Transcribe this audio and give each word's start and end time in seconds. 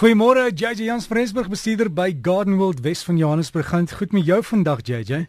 Goeiemôre, 0.00 0.48
JJ 0.48 0.86
Jans 0.86 1.04
Frensburg 1.06 1.50
bestuurder 1.50 1.90
by 1.90 2.16
Garden 2.22 2.56
World 2.56 2.80
Wes 2.80 3.02
van 3.02 3.18
Johannesburg. 3.18 3.68
Gaan 3.68 3.84
dit 3.84 3.92
goed 3.92 4.12
met 4.12 4.24
jou 4.24 4.44
vandag, 4.44 4.78
JJ? 4.82 5.28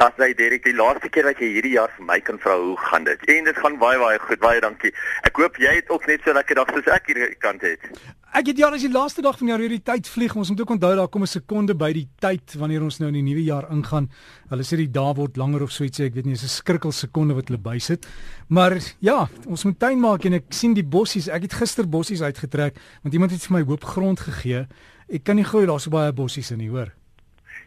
Das 0.00 0.16
hy 0.16 0.30
Derek, 0.32 0.62
die 0.64 0.72
laaste 0.72 1.10
keer 1.12 1.26
wat 1.28 1.40
jy 1.42 1.50
hierdie 1.58 1.74
jaar 1.74 1.90
vir 1.92 2.06
my 2.08 2.16
kan 2.24 2.38
vra 2.40 2.54
hoe 2.56 2.76
gaan 2.86 3.04
dit? 3.04 3.20
En 3.34 3.44
dit 3.44 3.58
gaan 3.60 3.74
baie 3.76 3.98
baie 4.00 4.20
goed, 4.22 4.38
baie 4.40 4.60
dankie. 4.64 4.94
Ek 5.28 5.36
hoop 5.36 5.58
jy 5.60 5.74
het 5.76 5.90
ook 5.92 6.06
net 6.08 6.24
so 6.24 6.32
lekker 6.32 6.56
dag 6.56 6.70
soos 6.72 6.86
ek 6.94 7.10
hierdie 7.10 7.26
kant 7.42 7.66
het. 7.68 7.84
Ek 8.32 8.48
het 8.48 8.62
ja, 8.62 8.70
as 8.72 8.86
die 8.86 8.88
laaste 8.94 9.20
dag 9.20 9.36
van 9.36 9.44
die 9.44 9.52
jaar 9.52 9.60
weer 9.60 9.74
die 9.74 9.82
tyd 9.84 10.08
vlieg, 10.08 10.32
ons 10.40 10.48
moet 10.54 10.62
ook 10.64 10.72
onthou 10.72 10.94
daar 10.96 11.10
kom 11.12 11.26
'n 11.26 11.28
sekonde 11.28 11.76
by 11.76 11.92
die 11.92 12.06
tyd 12.16 12.56
wanneer 12.56 12.80
ons 12.80 12.96
nou 13.00 13.08
in 13.08 13.18
die 13.18 13.26
nuwe 13.28 13.44
jaar 13.44 13.68
ingaan. 13.68 14.08
Hulle 14.48 14.64
sê 14.64 14.76
die 14.80 14.88
dae 14.88 15.14
word 15.14 15.36
langer 15.36 15.62
of 15.62 15.70
so 15.70 15.84
ietsie, 15.84 16.06
ek 16.06 16.14
weet 16.14 16.24
nie, 16.24 16.32
is 16.32 16.44
'n 16.44 16.48
skrikkel 16.48 16.92
sekonde 16.92 17.34
wat 17.34 17.48
hulle 17.48 17.60
bysit. 17.60 18.06
Maar 18.48 18.80
ja, 19.00 19.28
ons 19.46 19.64
moet 19.64 19.78
tuin 19.78 20.00
maak 20.00 20.24
en 20.24 20.32
ek 20.32 20.44
sien 20.48 20.72
die 20.72 20.86
bossies. 20.86 21.28
Ek 21.28 21.42
het 21.42 21.52
gister 21.52 21.84
bossies 21.84 22.22
uitgetrek 22.22 22.74
want 23.02 23.12
iemand 23.12 23.32
het 23.32 23.42
vir 23.42 23.58
my 23.58 23.64
hoop 23.66 23.84
grond 23.84 24.20
gegee. 24.20 24.66
Ek 25.12 25.24
kan 25.24 25.36
nie 25.36 25.44
glo 25.44 25.66
daar's 25.66 25.82
so 25.82 25.90
baie 25.90 26.12
bossies 26.12 26.50
in 26.52 26.58
nie, 26.58 26.70
hoor. 26.70 26.99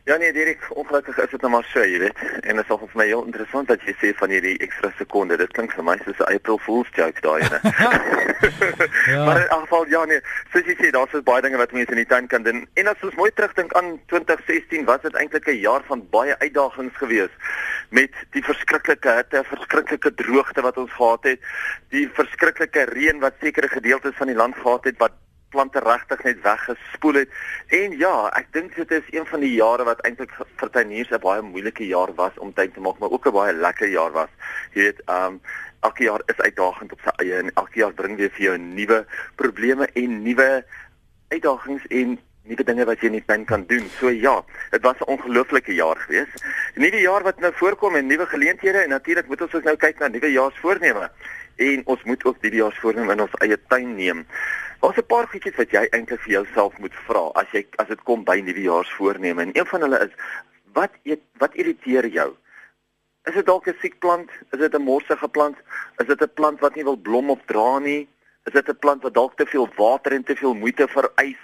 Ja 0.06 0.18
nee, 0.18 0.34
Dirk, 0.34 0.66
ongelukkig 0.70 1.18
is 1.18 1.30
dit 1.30 1.42
nou 1.42 1.52
maar 1.54 1.64
so, 1.72 1.80
jy 1.80 2.00
weet. 2.02 2.18
En 2.44 2.58
dit 2.60 2.66
is 2.70 2.80
vir 2.80 2.98
my 3.00 3.06
heel 3.08 3.22
interessant 3.24 3.70
dat 3.72 3.86
jy 3.88 3.94
sê 4.02 4.10
van 4.20 4.34
hierdie 4.36 4.58
ekstra 4.66 4.90
sekonde. 4.98 5.38
Dit 5.40 5.54
klink 5.56 5.72
vir 5.72 5.86
my 5.88 5.96
soos 6.02 6.20
'n 6.20 6.36
April 6.36 6.60
Fool's 6.66 6.92
joke 6.98 7.24
daai 7.24 7.40
ene. 7.46 7.60
ja. 9.14 9.24
Maar 9.24 9.40
in 9.40 9.48
elk 9.48 9.64
geval 9.64 9.88
ja 9.88 10.04
nee, 10.12 10.20
soos 10.52 10.68
jy 10.68 10.76
sê, 10.82 10.92
daar's 10.92 11.16
baie 11.24 11.46
dinge 11.48 11.62
wat 11.62 11.72
mense 11.72 11.96
in 11.96 12.04
die 12.04 12.12
tuin 12.12 12.28
kan 12.28 12.44
doen. 12.44 12.68
En 12.74 12.92
as 12.92 13.08
ons 13.08 13.16
mooi 13.16 13.32
terugdink 13.32 13.72
aan 13.80 13.96
2016, 14.12 14.84
was 14.92 15.02
dit 15.08 15.16
eintlik 15.16 15.48
'n 15.48 15.64
jaar 15.64 15.88
van 15.88 16.04
baie 16.12 16.36
uitdagings 16.40 17.00
geweest 17.00 17.40
met 17.90 18.12
die 18.36 18.44
verskriklike 18.44 19.10
hitte, 19.22 19.44
verskriklike 19.48 20.14
droogte 20.20 20.62
wat 20.62 20.78
ons 20.78 20.92
gehad 20.92 21.24
het, 21.24 21.40
die 21.96 22.10
verskriklike 22.12 22.90
reën 22.92 23.24
wat 23.24 23.40
sekere 23.40 23.72
gedeeltes 23.72 24.20
van 24.20 24.28
die 24.28 24.36
land 24.36 24.56
gehad 24.60 24.84
het 24.84 25.00
wat 25.00 25.16
plante 25.54 25.82
regtig 25.86 26.24
net 26.28 26.42
weggespoel 26.46 27.22
het. 27.22 27.36
En 27.80 27.98
ja, 27.98 28.14
ek 28.40 28.50
dink 28.58 28.76
dit 28.76 28.92
is 28.98 29.12
een 29.14 29.28
van 29.30 29.46
die 29.46 29.54
jare 29.54 29.86
wat 29.88 30.02
eintlik 30.08 30.34
vir 30.62 30.74
tuiniers 30.78 31.14
'n 31.14 31.22
baie 31.22 31.42
moeilike 31.42 31.86
jaar 31.88 32.14
was 32.18 32.38
om 32.38 32.54
tuin 32.54 32.72
te 32.72 32.82
maak, 32.82 33.00
maar 33.00 33.14
ook 33.14 33.28
'n 33.28 33.38
baie 33.38 33.54
lekker 33.54 33.90
jaar 33.90 34.12
was. 34.12 34.32
Jy 34.74 34.82
weet, 34.82 35.02
ehm 35.06 35.34
um, 35.34 35.42
elke 35.84 36.04
jaar 36.04 36.22
is 36.26 36.40
uitdagend 36.40 36.92
op 36.92 37.00
sy 37.04 37.14
eie 37.24 37.40
en 37.44 37.52
elke 37.54 37.80
jaar 37.80 37.94
bring 37.94 38.16
weer 38.18 38.32
vir 38.32 38.46
jou 38.46 38.58
nuwe 38.58 39.06
probleme 39.36 39.88
en 39.94 40.22
nuwe 40.24 40.66
uitdagings 41.28 41.88
en 41.90 42.20
nuwe 42.44 42.64
dinge 42.68 42.86
wat 42.86 43.00
jy 43.02 43.10
in 43.12 43.18
die 43.18 43.26
tuin 43.28 43.46
kan 43.48 43.66
doen. 43.68 43.86
So 44.00 44.12
ja, 44.12 44.36
dit 44.72 44.82
was 44.82 45.00
'n 45.00 45.12
ongelooflike 45.16 45.74
jaar 45.74 45.98
geweest. 45.98 46.44
'n 46.76 46.82
Nuwe 46.82 47.00
jaar 47.00 47.24
wat 47.24 47.40
nou 47.40 47.52
voorkom 47.56 47.96
en 47.96 48.08
nuwe 48.08 48.26
geleenthede 48.26 48.78
en 48.84 48.90
natuurlik 48.90 49.28
moet 49.28 49.42
ons 49.42 49.56
ook 49.56 49.64
nou 49.64 49.76
kyk 49.76 50.00
na 50.00 50.08
nuwe 50.08 50.32
jaarsvoorneme. 50.32 51.12
En 51.56 51.82
ons 51.86 52.04
moet 52.04 52.24
ook 52.26 52.42
die 52.42 52.52
jaarsvoorneme 52.52 53.14
in 53.14 53.22
ons 53.22 53.36
eie 53.46 53.58
tuin 53.68 53.96
neem. 53.96 54.26
Daar's 54.82 54.98
'n 54.98 55.06
paar 55.06 55.28
goedjies 55.28 55.56
wat 55.56 55.72
jy 55.72 55.88
eintlik 55.92 56.22
vir 56.22 56.32
jouself 56.32 56.78
moet 56.78 56.96
vra 57.08 57.32
as 57.42 57.52
jy 57.52 57.66
as 57.78 57.88
dit 57.88 58.04
kom 58.04 58.24
by 58.24 58.40
nuwejaarsvoorneme. 58.40 59.42
En 59.42 59.52
een 59.54 59.66
van 59.66 59.82
hulle 59.82 60.00
is 60.00 60.14
wat 60.74 60.92
eet 61.04 61.22
wat 61.38 61.56
irriteer 61.56 62.08
jou? 62.08 62.36
Is 63.24 63.34
dit 63.34 63.46
dalk 63.46 63.68
'n 63.68 63.78
siek 63.82 64.00
plant? 64.00 64.30
Is 64.52 64.60
dit 64.60 64.74
'n 64.74 64.82
morsige 64.82 65.28
plant? 65.28 65.58
Is 65.98 66.08
dit 66.08 66.22
'n 66.22 66.34
plant 66.34 66.60
wat 66.60 66.76
nie 66.76 66.84
wil 66.84 66.98
blom 66.98 67.30
of 67.30 67.40
dra 67.46 67.80
nie? 67.80 68.10
Is 68.46 68.54
dit 68.54 68.70
'n 68.70 68.80
plant 68.80 69.04
wat 69.04 69.14
dalk 69.14 69.38
te 69.38 69.46
veel 69.46 69.70
water 69.76 70.12
en 70.12 70.24
te 70.24 70.36
veel 70.36 70.54
moeite 70.54 70.88
vereis? 70.88 71.44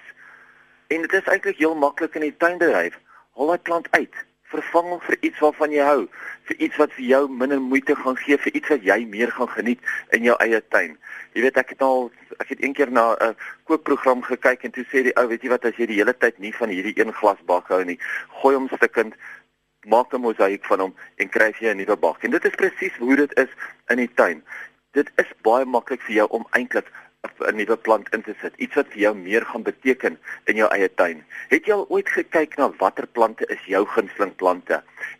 En 0.87 1.01
dit 1.01 1.13
is 1.13 1.23
eintlik 1.23 1.57
heel 1.57 1.75
maklik 1.75 2.15
in 2.15 2.21
die 2.21 2.37
tuinbedryf. 2.37 2.99
Haal 3.35 3.47
daai 3.47 3.59
plant 3.59 3.87
uit 3.91 4.27
vervang 4.49 4.87
hom 4.93 5.01
vir 5.05 5.17
iets 5.21 5.39
waarvan 5.43 5.73
jy 5.73 5.85
hou, 5.85 6.07
vir 6.49 6.61
iets 6.65 6.77
wat 6.81 6.93
vir 6.97 7.05
jou 7.05 7.21
minder 7.41 7.61
moeite 7.61 7.95
gaan 7.95 8.17
gee, 8.17 8.37
vir 8.37 8.55
iets 8.57 8.71
wat 8.73 8.85
jy 8.87 8.99
meer 9.05 9.31
gaan 9.31 9.51
geniet 9.53 9.91
in 10.15 10.25
jou 10.25 10.35
eie 10.43 10.61
tuin. 10.73 10.95
Jy 11.37 11.45
weet 11.45 11.59
ek 11.61 11.75
het 11.75 11.83
al 11.85 12.09
ek 12.41 12.53
het 12.53 12.63
eendag 12.65 12.89
na 12.89 13.05
'n 13.13 13.35
kookprogram 13.69 14.23
gekyk 14.25 14.63
en 14.63 14.71
toe 14.71 14.85
sê 14.85 15.03
die 15.03 15.15
ou, 15.15 15.27
weet 15.27 15.43
jy 15.43 15.49
wat 15.49 15.65
as 15.65 15.77
jy 15.77 15.85
die 15.85 15.99
hele 16.01 16.13
tyd 16.13 16.39
nie 16.39 16.53
van 16.53 16.69
hierdie 16.69 16.97
een 16.97 17.13
glas 17.13 17.41
bak 17.45 17.67
hou 17.67 17.83
nie, 17.83 17.99
gooi 18.41 18.55
hom 18.55 18.67
stukkend 18.67 19.13
maak 19.85 20.13
'n 20.13 20.21
mosaïek 20.21 20.65
van 20.65 20.79
hom 20.79 20.95
en 21.17 21.29
kry 21.29 21.53
jy 21.59 21.69
'n 21.69 21.77
nuwe 21.77 21.95
bak. 21.95 22.23
En 22.23 22.31
dit 22.31 22.45
is 22.45 22.55
presies 22.55 22.97
hoe 22.97 23.15
dit 23.15 23.37
is 23.37 23.49
in 23.89 23.97
die 23.97 24.13
tuin. 24.13 24.43
Dit 24.91 25.11
is 25.15 25.29
baie 25.41 25.65
maklik 25.65 26.01
vir 26.01 26.15
jou 26.15 26.27
om 26.27 26.47
eintlik 26.51 26.87
'n 27.21 27.55
nuwe 27.55 27.75
plant 27.85 28.09
in 28.15 28.21
te 28.21 28.33
sit, 28.41 28.53
iets 28.63 28.77
wat 28.79 28.91
vir 28.93 29.01
jou 29.03 29.11
meer 29.15 29.45
gaan 29.45 29.63
beteken 29.67 30.13
in 30.51 30.59
jou 30.59 30.67
eie 30.75 30.87
tuin. 31.01 31.23
Het 31.51 31.65
jy 31.67 31.75
al 31.75 31.85
ooit 31.95 32.09
gekyk 32.15 32.55
na 32.59 32.69
watter 32.79 33.07
plante 33.17 33.47
is 33.55 33.65
jou 33.67 33.81
gunsteling 33.95 34.31
plante 34.39 34.77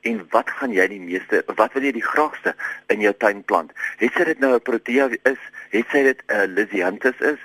en 0.08 0.22
wat 0.36 0.54
gaan 0.60 0.76
jy 0.78 0.86
die 0.94 1.02
meeste 1.04 1.42
wat 1.60 1.76
wil 1.76 1.88
jy 1.88 1.92
die 1.98 2.06
graagste 2.06 2.56
in 2.96 3.04
jou 3.04 3.12
tuin 3.24 3.44
plant? 3.52 3.76
Het 4.00 4.16
sy 4.16 4.30
dit 4.32 4.40
nou 4.40 4.54
'n 4.56 4.68
protea 4.70 5.10
is, 5.34 5.42
het 5.76 5.92
sy 5.92 6.04
dit 6.08 6.24
'n 6.28 6.56
lisianthus 6.56 7.20
is, 7.34 7.42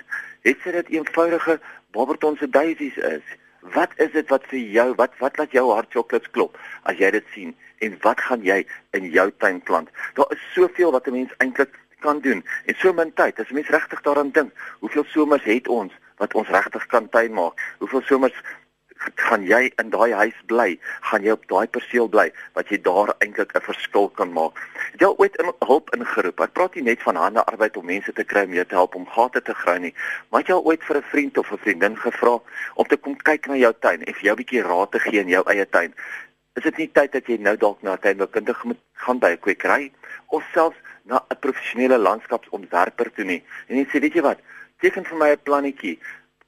het 0.47 0.63
sy 0.63 0.71
dit 0.79 0.95
eenvoudige 0.99 1.59
barbertonse 1.91 2.47
daisies 2.47 2.97
is? 2.97 3.27
Wat 3.75 3.91
is 3.97 4.13
dit 4.13 4.29
wat 4.29 4.47
vir 4.47 4.59
jou 4.61 4.95
wat 4.95 5.19
wat 5.19 5.39
laat 5.39 5.51
jou 5.51 5.67
hart 5.73 5.91
chocolates 5.91 6.31
klop 6.31 6.59
as 6.85 6.99
jy 6.99 7.11
dit 7.11 7.27
sien 7.35 7.55
en 7.81 7.99
wat 8.03 8.21
gaan 8.21 8.43
jy 8.43 8.67
in 8.93 9.11
jou 9.11 9.31
tuin 9.39 9.61
plant? 9.63 9.91
Daar 10.15 10.31
is 10.31 10.53
soveel 10.55 10.93
wat 10.93 11.09
'n 11.09 11.13
mens 11.19 11.35
eintlik 11.39 11.75
kan 12.05 12.21
doen 12.21 12.45
en 12.67 12.81
so 12.81 12.93
min 12.93 13.13
tyd. 13.21 13.41
As 13.41 13.55
mens 13.57 13.73
regtig 13.73 14.03
daaraan 14.05 14.33
dink, 14.37 14.53
hoeveel 14.85 15.07
somers 15.13 15.49
het 15.49 15.69
ons 15.69 15.93
wat 16.21 16.35
ons 16.35 16.53
regtig 16.59 16.87
kan 16.93 17.09
tuin 17.09 17.33
maak? 17.35 17.61
Hoeveel 17.79 18.05
somers 18.11 18.37
gaan 19.29 19.45
jy 19.45 19.69
in 19.83 19.91
daai 19.93 20.13
huis 20.13 20.37
bly? 20.51 20.79
Gaan 21.11 21.25
jy 21.27 21.35
op 21.37 21.47
daai 21.51 21.67
perseel 21.77 22.09
bly 22.09 22.27
wat 22.57 22.71
jy 22.73 22.79
daar 22.83 23.15
eintlik 23.19 23.55
'n 23.55 23.67
verskil 23.67 24.09
kan 24.21 24.33
maak? 24.33 24.61
Het 24.93 25.01
jy 25.01 25.11
ooit 25.19 25.37
in 25.43 25.53
hulp 25.67 25.95
ingeroep? 25.97 26.41
Ek 26.41 26.53
praat 26.53 26.75
nie 26.75 26.85
net 26.85 27.03
van 27.03 27.17
hande 27.17 27.45
arbeid 27.45 27.77
om 27.77 27.87
mense 27.87 28.13
te 28.13 28.25
kry 28.25 28.45
om 28.45 28.55
jou 28.55 28.65
te 28.65 28.75
help 28.75 28.95
om 28.95 29.07
gate 29.07 29.43
te 29.43 29.55
grou 29.55 29.79
nie, 29.79 29.95
maar 30.31 30.41
het 30.41 30.49
jy 30.49 30.61
ooit 30.61 30.85
vir 30.85 30.97
'n 30.97 31.11
vriend 31.13 31.39
of 31.39 31.53
'n 31.53 31.59
vriendin 31.59 31.97
gevra 31.97 32.41
om 32.75 32.87
te 32.87 32.97
kom 32.97 33.17
kyk 33.17 33.47
na 33.47 33.57
jou 33.57 33.73
tuin 33.81 34.03
en 34.03 34.15
vir 34.15 34.23
jou 34.23 34.35
'n 34.35 34.43
bietjie 34.43 34.63
raad 34.63 34.91
te 34.91 34.99
gee 34.99 35.21
in 35.21 35.29
jou 35.29 35.43
eie 35.47 35.67
tuin? 35.69 35.95
Is 36.55 36.63
dit 36.63 36.77
nie 36.77 36.91
tyd 36.93 37.13
dat 37.13 37.27
jy 37.27 37.37
nou 37.37 37.57
dalk 37.57 37.83
na 37.83 37.93
'n 37.93 37.99
tuinboukundige 37.99 38.67
moet 38.67 38.81
gaan 38.95 39.19
by 39.19 39.31
'n 39.31 39.41
kwekery 39.41 39.93
of 40.29 40.43
selfs 40.53 40.79
na 41.05 41.25
'n 41.29 41.39
professionele 41.41 41.99
landskapsontwerper 41.99 43.13
toe 43.13 43.25
nie. 43.25 43.43
En 43.69 43.77
jy 43.77 43.87
sê, 43.87 44.01
weet 44.01 44.15
jy 44.15 44.23
wat? 44.23 44.39
Teken 44.81 45.05
vir 45.05 45.19
my 45.19 45.31
'n 45.31 45.43
plannetjie. 45.43 45.99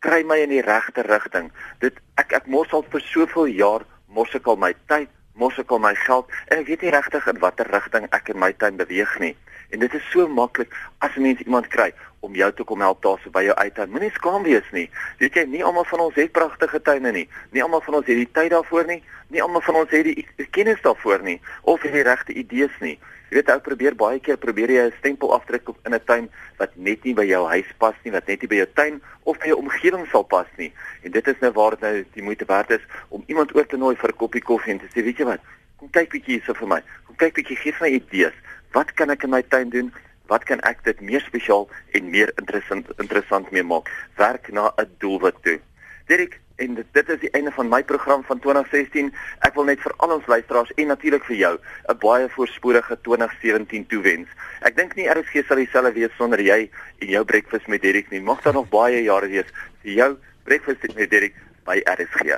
Kry 0.00 0.22
my 0.22 0.38
in 0.38 0.48
die 0.48 0.62
regte 0.62 1.02
rigting. 1.02 1.52
Dit 1.78 1.94
ek 2.16 2.32
ek 2.32 2.46
mors 2.46 2.72
al 2.72 2.84
vir 2.90 3.00
soveel 3.00 3.46
jaar 3.46 3.82
mors 4.06 4.34
ek 4.34 4.46
al 4.46 4.56
my 4.56 4.74
tyd, 4.86 5.08
mors 5.34 5.58
ek 5.58 5.70
al 5.70 5.82
my 5.82 5.94
geld 5.94 6.30
en 6.48 6.58
ek 6.62 6.66
weet 6.66 6.82
nie 6.82 6.94
regtig 6.94 7.26
in 7.26 7.40
watter 7.42 7.68
rigting 7.72 8.08
ek 8.16 8.28
in 8.32 8.38
my 8.38 8.52
tuin 8.52 8.76
beweeg 8.76 9.18
nie. 9.20 9.36
En 9.74 9.82
dit 9.82 9.94
is 9.94 10.10
so 10.12 10.28
maklik 10.28 10.72
as 10.98 11.16
'n 11.16 11.22
mens 11.22 11.40
iemand 11.40 11.68
kry 11.68 11.92
om 12.20 12.34
jou 12.34 12.52
te 12.52 12.64
kom 12.64 12.80
help 12.80 13.02
daarso 13.02 13.30
by 13.30 13.42
jou 13.42 13.54
uittuin. 13.54 13.90
Moenie 13.90 14.10
skaam 14.10 14.42
wees 14.42 14.70
nie. 14.72 14.90
Weet 15.18 15.34
jy, 15.34 15.44
nie 15.44 15.64
almal 15.64 15.84
van 15.84 16.00
ons 16.00 16.14
het 16.14 16.32
pragtige 16.32 16.82
tuine 16.82 17.12
nie. 17.12 17.28
Nie 17.50 17.62
almal 17.62 17.80
van 17.80 17.94
ons 17.94 18.06
het 18.06 18.16
die 18.16 18.32
tyd 18.32 18.50
daarvoor 18.50 18.86
nie. 18.86 19.02
Nie 19.28 19.42
almal 19.42 19.60
van 19.60 19.74
ons 19.74 19.90
het 19.90 20.04
die 20.04 20.48
kennis 20.50 20.80
daarvoor 20.82 21.22
nie 21.22 21.40
of 21.62 21.80
die 21.80 22.02
regte 22.02 22.32
idees 22.32 22.80
nie. 22.80 22.98
Jy 23.26 23.40
weet 23.40 23.48
ou 23.50 23.58
probeer 23.58 23.94
baie 23.98 24.20
keer 24.22 24.36
probeer 24.38 24.70
jy 24.70 24.82
'n 24.86 24.94
stempel 24.98 25.32
afdruk 25.34 25.68
op 25.68 25.78
in 25.86 25.94
'n 25.94 26.04
tuin 26.06 26.28
wat 26.58 26.76
net 26.76 27.04
nie 27.04 27.14
by 27.14 27.24
jou 27.26 27.46
huis 27.48 27.70
pas 27.78 27.94
nie, 28.04 28.12
wat 28.12 28.26
net 28.26 28.40
nie 28.40 28.48
by 28.48 28.56
jou 28.62 28.68
tuin 28.74 29.02
of 29.24 29.38
by 29.38 29.46
jou 29.46 29.58
omgewing 29.58 30.06
sal 30.06 30.22
pas 30.22 30.46
nie. 30.56 30.72
En 31.02 31.10
dit 31.10 31.26
is 31.26 31.40
nou 31.40 31.52
waar 31.52 31.70
dit 31.70 31.80
nou 31.80 32.04
die 32.14 32.22
moeite 32.22 32.44
werd 32.44 32.70
is 32.70 32.86
om 33.08 33.24
iemand 33.26 33.54
oor 33.54 33.66
te 33.66 33.76
nooi 33.76 33.96
vir 33.96 34.10
'n 34.10 34.16
koppie 34.16 34.42
koffie 34.42 34.72
en 34.72 34.78
te 34.78 34.86
sê, 34.86 35.02
weet 35.02 35.18
jy 35.18 35.24
wat? 35.24 35.40
Kom 35.76 35.90
kyk 35.90 36.10
bietjie 36.10 36.38
hierso 36.38 36.54
vir 36.54 36.68
my. 36.68 36.82
Kom 37.06 37.16
kyk 37.16 37.34
bietjie, 37.34 37.56
gee 37.56 37.74
my 37.80 37.88
idees. 37.88 38.34
Wat 38.72 38.94
kan 38.94 39.10
ek 39.10 39.24
in 39.24 39.30
my 39.30 39.42
tuin 39.42 39.70
doen? 39.70 39.92
Wat 40.28 40.44
kan 40.44 40.60
ek 40.60 40.84
dit 40.84 41.00
meer 41.00 41.20
spesiaal 41.20 41.68
en 41.92 42.10
meer 42.10 42.32
interessant 42.38 42.86
interessant 42.98 43.50
mee 43.50 43.62
maak? 43.62 43.90
Werk 44.16 44.52
na 44.52 44.72
'n 44.78 44.90
doelwit 44.98 45.42
toe. 45.42 45.60
Dirk, 46.06 46.40
en 46.56 46.74
dit, 46.74 46.86
dit 46.92 47.08
is 47.08 47.20
die 47.20 47.30
einde 47.36 47.52
van 47.52 47.68
my 47.68 47.82
program 47.84 48.22
van 48.24 48.38
2016. 48.40 49.12
Ek 49.48 49.54
wil 49.58 49.68
net 49.68 49.80
vir 49.84 49.94
al 50.04 50.14
ons 50.16 50.28
luisteraars 50.30 50.72
en 50.76 50.92
natuurlik 50.92 51.24
vir 51.28 51.36
jou 51.36 51.54
'n 51.92 51.98
baie 52.00 52.28
voorspoedige 52.28 52.98
2017 53.02 53.86
toewens. 53.86 54.28
Ek 54.60 54.76
dink 54.76 54.94
nie 54.96 55.08
RSG 55.08 55.44
sal 55.46 55.56
dieselfde 55.56 55.92
wees 55.92 56.16
sonder 56.16 56.40
jy 56.40 56.70
en 56.98 57.08
jou 57.08 57.24
breakfast 57.24 57.66
met 57.66 57.82
Dirk 57.82 58.10
nie. 58.10 58.20
Mag 58.20 58.42
daar 58.42 58.54
nog 58.54 58.68
baie 58.68 59.02
jare 59.02 59.28
wees 59.28 59.50
vir 59.82 59.92
jou 59.92 60.16
breakfast 60.44 60.94
met 60.94 61.10
Dirk 61.10 61.34
by 61.66 61.80
RSG. 61.92 62.36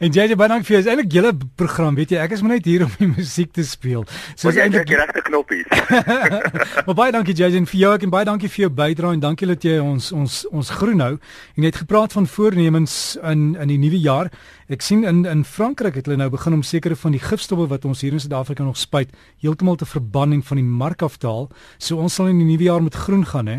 En 0.00 0.12
JJ 0.12 0.36
baie 0.40 0.50
dankie 0.50 0.68
vir 0.70 0.76
jou. 0.76 0.82
Is 0.84 0.90
eintlik 0.90 1.12
julle 1.14 1.32
program, 1.60 1.96
weet 1.98 2.14
jy, 2.14 2.20
ek 2.24 2.34
is 2.36 2.42
maar 2.44 2.56
net 2.56 2.68
hier 2.68 2.84
om 2.86 2.94
die 2.98 3.10
musiek 3.18 3.52
te 3.56 3.64
speel. 3.66 4.06
So 4.34 4.50
is 4.52 4.60
eintlik 4.60 4.88
die 4.90 4.98
regte 4.98 5.22
knoppies. 5.26 5.68
maar 6.86 6.96
baie 6.98 7.14
dankie 7.14 7.36
JJ 7.36 7.60
en 7.60 7.68
vir 7.70 7.80
jou 7.82 7.92
ek 7.98 8.06
en 8.08 8.14
baie 8.14 8.28
dankie 8.28 8.50
vir 8.50 8.66
jou 8.66 8.72
bydrae 8.80 9.18
en 9.18 9.24
dankie 9.26 9.50
dat 9.50 9.66
jy 9.66 9.76
ons 9.84 10.10
ons 10.16 10.40
ons 10.50 10.72
groen 10.80 11.04
hou. 11.04 11.12
En 11.56 11.64
jy 11.66 11.72
het 11.72 11.82
gepraat 11.84 12.16
van 12.16 12.28
voornemens 12.30 12.96
in 13.22 13.50
in 13.60 13.74
die 13.74 13.80
nuwe 13.80 14.00
jaar. 14.00 14.32
Ek 14.70 14.84
sien 14.86 15.04
in 15.04 15.24
in 15.28 15.44
Frankryk 15.44 15.98
het 15.98 16.06
hulle 16.08 16.20
nou 16.20 16.30
begin 16.32 16.60
om 16.60 16.62
sekere 16.66 16.96
van 16.96 17.16
die 17.16 17.22
gifstowwe 17.22 17.68
wat 17.70 17.84
ons 17.88 18.04
hier 18.04 18.14
in 18.16 18.22
Suid-Afrika 18.22 18.64
nog 18.64 18.78
spuit, 18.78 19.10
heeltemal 19.42 19.76
te 19.76 19.88
verban 19.88 20.32
en 20.32 20.44
van 20.46 20.60
die 20.60 20.66
mark 20.66 21.02
af 21.02 21.18
te 21.18 21.26
haal. 21.26 21.50
So 21.78 21.98
ons 21.98 22.14
sal 22.14 22.30
in 22.30 22.38
die 22.38 22.48
nuwe 22.52 22.68
jaar 22.70 22.82
met 22.82 22.94
groen 22.94 23.26
gaan, 23.26 23.50
hè. 23.50 23.58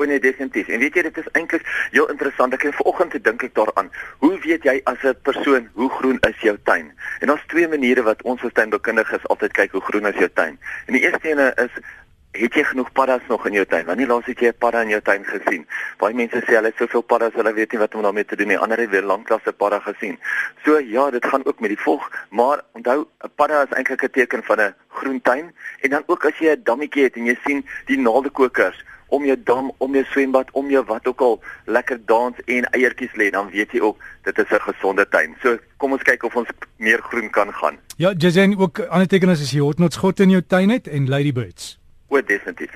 O 0.00 0.04
nee, 0.04 0.20
definitief. 0.20 0.68
En 0.68 0.78
weet 0.80 0.94
jy, 0.96 1.02
dit 1.02 1.18
is 1.20 1.26
eintlik 1.36 1.66
heel 1.92 2.06
interessant. 2.08 2.54
Ek 2.56 2.62
het 2.64 2.76
vanoggend 2.78 3.10
te 3.12 3.18
dink 3.20 3.42
ek 3.44 3.52
daaraan. 3.58 3.90
Hoe 4.24 4.38
weet 4.40 4.64
jy 4.64 4.80
as 4.88 5.02
'n 5.04 5.12
persoon 5.28 5.68
hoe 5.76 5.90
groen 5.98 6.16
is 6.28 6.40
jou 6.40 6.56
tuin? 6.64 6.86
En 7.20 7.26
daar's 7.26 7.44
twee 7.52 7.68
maniere 7.68 8.02
wat 8.02 8.22
ons 8.22 8.44
as 8.44 8.52
tuinbekundiges 8.52 9.26
altyd 9.28 9.52
kyk 9.52 9.72
hoe 9.76 9.88
groen 9.88 10.06
is 10.06 10.16
jou 10.16 10.30
tuin. 10.34 10.56
En 10.86 10.92
die 10.96 11.02
eerste 11.04 11.28
ene 11.28 11.52
is 11.56 11.82
Het 12.30 12.54
jy 12.54 12.62
genoeg 12.64 12.92
paddas 12.94 13.24
nog 13.28 13.46
in 13.46 13.52
jou 13.58 13.64
tuin? 13.66 13.86
Wanneer 13.86 14.06
laas 14.06 14.26
het 14.30 14.38
jy 14.38 14.48
'n 14.48 14.58
padda 14.58 14.80
in 14.82 14.88
jou 14.88 15.00
tuin 15.02 15.24
gesien? 15.24 15.66
Baie 15.98 16.14
mense 16.14 16.38
sê 16.38 16.54
hulle 16.54 16.70
het 16.70 16.76
soveel 16.76 17.02
paddas, 17.02 17.34
hulle 17.34 17.52
weet 17.52 17.72
nie 17.72 17.80
wat 17.80 17.94
om 17.94 18.02
daarmee 18.02 18.24
te 18.24 18.36
doen 18.36 18.46
nie. 18.46 18.58
Ander 18.58 18.78
het 18.78 18.90
weer 18.90 19.02
lanklaas 19.02 19.46
'n 19.46 19.56
padda 19.56 19.78
gesien. 19.80 20.18
So 20.64 20.78
ja, 20.78 21.10
dit 21.10 21.26
gaan 21.26 21.44
ook 21.44 21.60
met 21.60 21.68
die 21.68 21.80
vog, 21.80 22.10
maar 22.30 22.62
onthou, 22.72 23.08
'n 23.24 23.30
padda 23.34 23.62
is 23.62 23.76
eintlik 23.76 24.02
'n 24.02 24.10
teken 24.10 24.44
van 24.44 24.60
'n 24.60 24.74
groen 24.88 25.20
tuin 25.20 25.54
en 25.80 25.90
dan 25.90 26.02
ook 26.06 26.24
as 26.24 26.38
jy 26.38 26.50
'n 26.50 26.62
dammetjie 26.62 27.02
het 27.02 27.16
en 27.16 27.24
jy 27.24 27.38
sien 27.44 27.66
die 27.86 27.98
naaldekokers 27.98 28.84
om 29.10 29.24
jou 29.24 29.36
dam, 29.44 29.72
om 29.78 29.94
jou 29.94 30.04
swembad, 30.04 30.50
om 30.52 30.70
jou 30.70 30.84
wat 30.86 31.06
ook 31.06 31.20
al 31.20 31.40
lekker 31.66 32.00
dans 32.06 32.36
en 32.44 32.68
eiertjies 32.70 33.14
lê, 33.18 33.30
dan 33.34 33.50
weet 33.50 33.74
jy 33.74 33.80
ook 33.80 33.98
dit 34.24 34.38
is 34.38 34.50
'n 34.50 34.62
gesonde 34.68 35.08
tuin. 35.08 35.36
So 35.42 35.58
kom 35.76 35.92
ons 35.92 36.02
kyk 36.02 36.22
of 36.24 36.36
ons 36.36 36.48
meer 36.76 37.02
groen 37.02 37.30
kan 37.30 37.52
gaan. 37.52 37.78
Ja, 37.96 38.12
Jazen 38.16 38.58
ook 38.58 38.78
ander 38.78 39.08
tekens 39.08 39.40
as 39.40 39.50
jy 39.50 39.60
hotnotsgot 39.60 40.20
in 40.20 40.30
jou 40.30 40.42
tuin 40.46 40.70
het 40.70 40.88
en 40.88 41.08
ladybirds. 41.08 41.78
O, 42.08 42.22
definitief. 42.22 42.70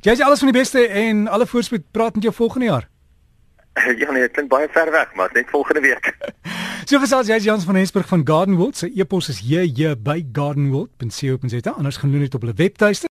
Jy 0.00 0.14
sê 0.14 0.22
alles 0.22 0.38
van 0.38 0.52
die 0.52 0.58
beste 0.58 0.86
en 0.88 1.26
alle 1.28 1.46
voorspoed 1.46 1.90
praat 1.90 2.14
met 2.14 2.22
jou 2.22 2.34
volgende 2.34 2.66
jaar. 2.66 2.88
Ja 4.00 4.10
nee, 4.12 4.20
dit 4.22 4.30
klink 4.30 4.50
baie 4.50 4.68
ver 4.70 4.90
weg, 4.90 5.14
maar 5.14 5.30
net 5.32 5.48
volgende 5.50 5.80
week. 5.80 6.12
so 6.88 6.98
gesels 6.98 7.26
jy 7.30 7.38
Jans 7.44 7.64
van 7.64 7.74
Hensburg 7.74 8.08
van 8.08 8.26
Gardenwold. 8.26 8.76
Sy 8.76 8.90
e-pos 8.94 9.30
is 9.32 9.40
jj 9.46 9.94
by 9.96 10.24
gardenwold.co.za. 10.32 11.70
Anders 11.70 11.96
gaan 11.96 12.10
doen 12.12 12.20
dit 12.20 12.34
op 12.34 12.40
hulle 12.40 12.56
webtuiste. 12.56 13.08